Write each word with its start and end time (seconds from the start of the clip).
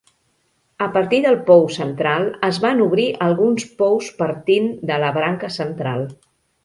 A 0.83 0.85
partir 0.95 1.17
del 1.25 1.35
pou 1.49 1.65
central 1.75 2.25
es 2.49 2.59
van 2.63 2.81
obrir 2.85 3.05
alguns 3.27 3.67
pous 3.83 4.09
partint 4.23 4.73
de 4.93 4.99
la 5.05 5.13
branca 5.19 5.53
central. 5.59 6.03